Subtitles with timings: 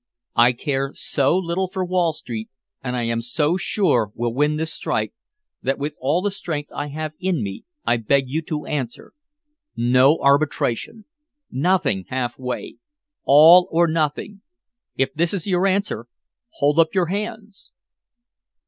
[0.35, 2.49] I care so little for Wall Street
[2.83, 5.13] and I am so sure we'll win this strike,
[5.61, 9.13] that with all the strength I have in me I beg you to answer,
[9.75, 11.05] 'No arbitration,
[11.51, 12.77] nothing half way!
[13.25, 14.41] All or nothing!'
[14.97, 16.07] If this is your answer,
[16.53, 17.71] hold up your hands!"